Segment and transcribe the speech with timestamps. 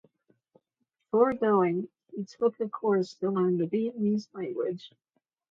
[1.11, 4.91] Before going he took a course to learn the Vietnamese language.